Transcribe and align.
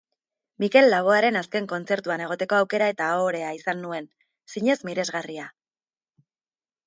Mikel 0.61 0.87
Laboaren 0.91 1.35
azken 1.41 1.67
kontzertuan 1.73 2.23
egoteko 2.27 2.57
aukera 2.59 2.87
eta 2.93 3.09
ohorea 3.17 3.51
izan 3.57 3.83
nuen, 3.85 4.09
zinez 4.55 4.79
miresgarria. 4.89 5.45